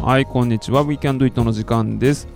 [0.00, 0.82] はい、こんにちは。
[0.82, 2.26] We Can Do It の時間です。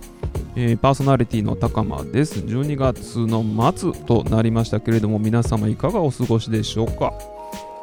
[0.55, 2.41] えーパーソナリティの高間です。
[2.41, 3.43] 12月の
[3.75, 7.11] 末となりましたけれども、皆様いかがお過ごしでしょうか？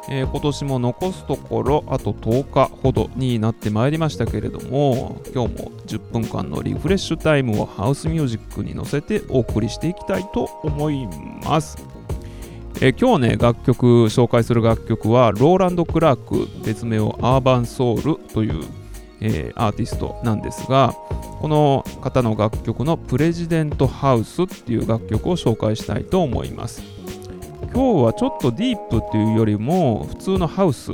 [0.09, 11.07] えー今年も残すところあと10日ほどになってまいりましたけれども、今日も10分間のリフレッシュタイムをハウスミュージックに乗せてお送りしていきたいと思い
[11.43, 11.77] ます。
[12.81, 18.63] えー今日ね、楽曲、紹介する楽曲は、ローランド・クラーク、別名をアーバンソウルという、
[19.19, 20.95] えーアーティストなんですが、
[21.41, 26.81] この方の楽曲のプレジデントハウスっていう楽曲を紹介したいと思います。
[27.73, 30.91] 今日はちょっとディープっていうよりも普通のハウス、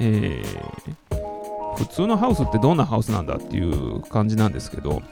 [0.00, 0.86] えー
[1.76, 5.02] 普通のハウスってどんなハウスなんだっていう感じなんですけど、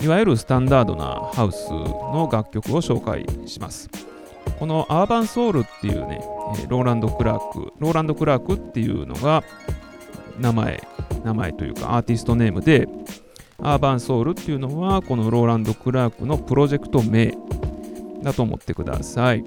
[0.00, 3.88] いわゆるスタンダードなハウスの楽曲を紹介します。
[4.58, 6.20] このアーバンソウルっていうね、
[6.68, 9.44] ローランド・クラーク、ローランド・クラークっていうのが
[10.38, 10.82] 名前、
[11.24, 12.88] 名前というかアーティストネームで、
[13.62, 17.32] アーバンソウルっていうのはこのローランド・クラークのプロジェクト名
[18.22, 19.44] だと思ってください。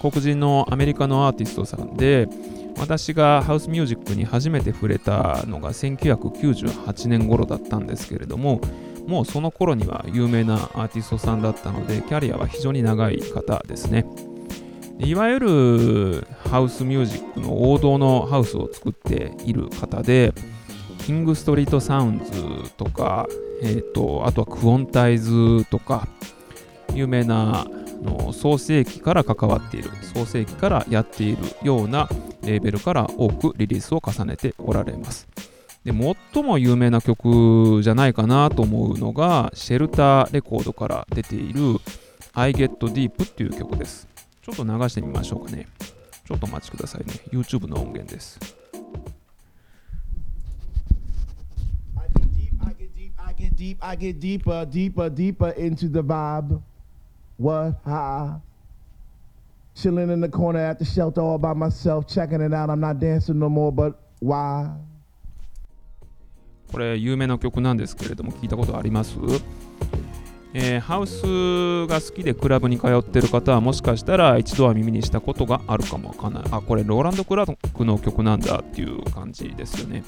[0.00, 2.28] 黒人のアメリカのアーティストさんで、
[2.78, 8.60] 私がハウスミュージックに初めて触れたのが1998年頃だったんですけれども、
[9.06, 14.06] もうその頃には有名なアーティストさんだったので、キャリアは非常に長い方ですね。
[14.98, 20.32] いわゆるハウスミュージックの王道のハウスを作っている方で、
[20.98, 23.28] キングストリートサウンズとか、
[23.62, 26.08] えー、とあとはクオンタイズとか、
[26.94, 27.66] 有名な
[28.02, 32.08] の創世期から関わっている、創世期からやっているような
[32.42, 35.28] レーベルから多くリリースを重ねておられます。
[35.84, 35.92] で
[36.32, 41.78] 最も有名な曲じゃないかなと思うのが、シェルターレコードから出ている
[42.34, 44.08] I Get Deep っていう曲です。
[44.42, 45.68] ちょっと流してみましょうかね。
[46.24, 47.14] ちょっとお待ちくださいね。
[47.30, 48.38] YouTube の音源です。
[51.96, 56.00] I get deep, I get deep, I get deep, I get deeper, deeper, deeper into the
[56.00, 56.60] vibe.
[57.38, 57.74] What?
[57.84, 58.40] How?
[59.74, 62.70] Chilling in the corner at the shelter all by myself, checking it out.
[62.70, 64.70] I'm not dancing no more, but why?
[66.72, 69.16] これ有名な曲なんですけれども聞いたことあります？
[70.54, 76.44] えーハウスが好きでクラブに通ってる方はもしかしたら一度は耳にしたことがあるかもわかんない。
[76.50, 80.02] あ、これローランド・クラークの曲なんだっていう感じですよね。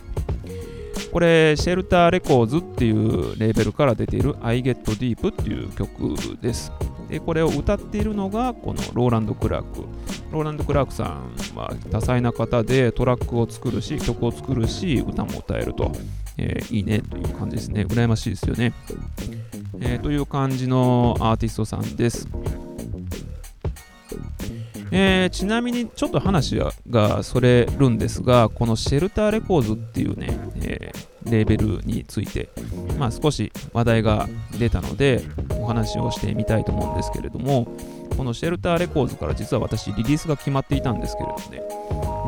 [1.13, 6.73] これ、シェルターレコーズっていうレーベルから出ている I Get Deep っていう曲です。
[7.09, 9.85] で、これを歌っているのがこのローランド・クラーク。
[10.31, 15.93] ローランド・クラークさんは多彩な方でトラックを作るし、曲を作るし、歌も歌えると。
[16.41, 17.85] えーいいねという感じですね。
[17.89, 18.73] 羨ましいですよね。
[19.81, 22.29] えーという感じのアーティストさんです。
[24.91, 26.59] えーちなみにちょっと話
[26.89, 32.49] がそれるんですが、このシェルターレコーズっていうね、えーレーベルについて、
[32.99, 35.23] まあ、少し話題が出たので、
[35.69, 37.69] 話をしてみたいと思うんですけれども、
[38.17, 41.63] このシェルターレコーズから実は私、リリースが決まっていたんですけれどもね、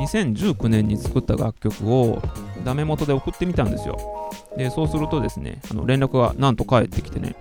[0.07, 2.23] 2019年に作った楽曲を
[2.65, 3.99] ダメ元で送ってみたんですよ。
[4.57, 7.35] で、そうするとですね、あの連絡がなんと返ってきてね、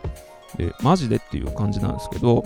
[0.57, 2.43] で、マジでっていう感じなんですけど、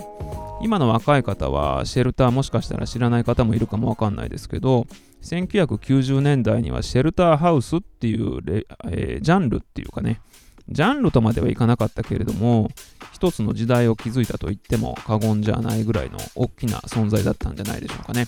[0.62, 4.86] 今の若い方はシェルターもしかしたら知らない方もいるかもわかんないですけど、
[5.22, 10.20] 1990年代にはシェルターハウスっていうレ、えージャンルっていうかね、
[10.68, 12.70] ジャンルとまではいかなかったけれども、
[13.12, 18.26] 一つの時代を築いたと言っても過言じゃないぐらいの大きな存在だったんじゃないでしょうかね。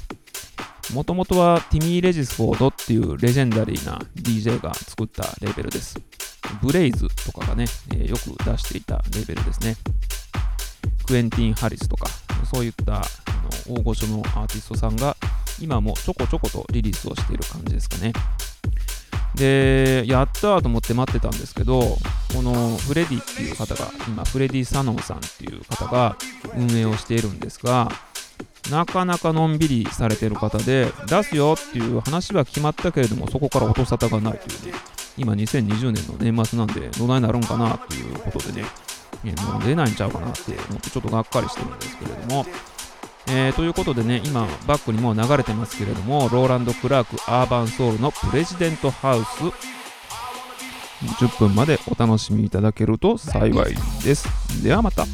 [0.94, 5.98] もともとはティミー・レジスフォードっていうレジェンダリーな DJ が作ったレベルです。
[6.62, 9.76] ブレイズとかがね、えーよく出していたレベルですね。
[11.06, 12.06] クエンティン・ハリスとか、
[12.44, 13.02] そういったあ
[13.68, 15.16] の大御所のアーティストさんが
[15.60, 18.12] 今もちょこちょことリリースをしている感じですかね。
[19.36, 21.80] で、やったーと思って待ってたんですけど、
[22.34, 26.16] このフレディっていう方が、今、フレディ・サノンさんっていう方が
[26.56, 27.92] 運営をしているんですが、
[28.70, 34.78] なかなかのんびりされてる方で、出すよっていう話は決まったけれども、そこから音沙汰がないというね、
[35.18, 38.66] 今2020年の年末なんで、どないなるんかなということでね、
[39.52, 42.46] もう出ないんちゃうかなって思ってちょっとがっかりしてるんですけれども、
[43.28, 49.26] えーということでね、今バックにも流れてますけれども、ローランド・クラーク・アーバンソウルのプレジデントハウス、
[51.24, 53.74] 10分までお楽しみいただけると幸い
[54.04, 54.62] です。
[54.62, 55.04] ではまた。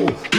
[0.00, 0.37] Oh.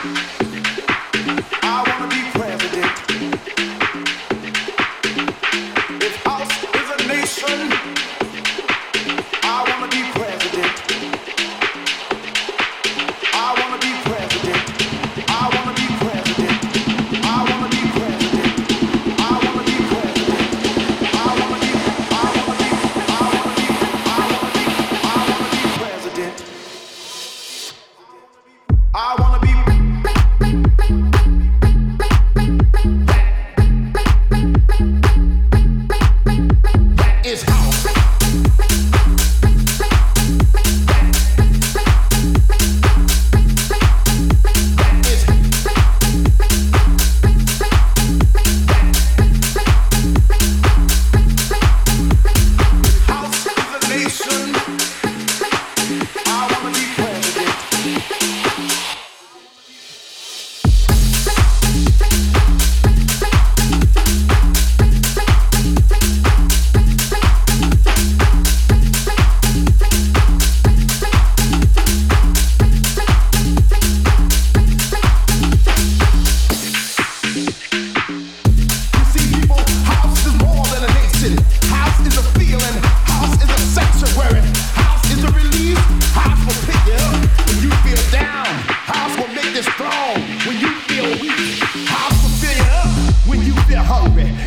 [0.00, 0.47] Thank you.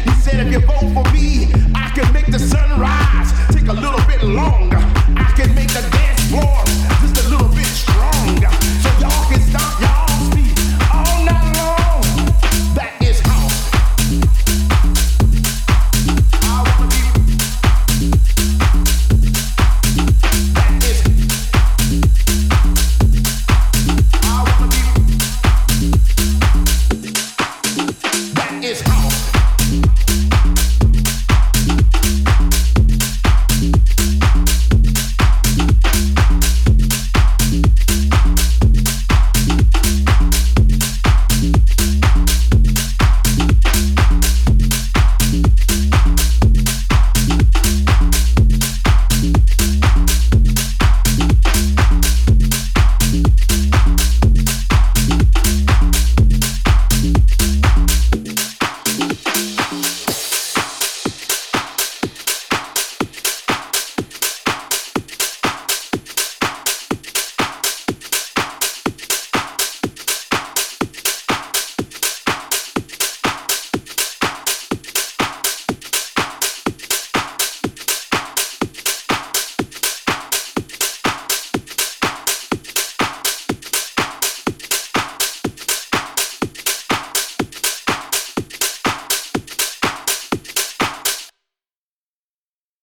[0.04, 3.32] He said, if you vote for me, I can make the sun rise.
[3.54, 4.91] Take a little bit longer.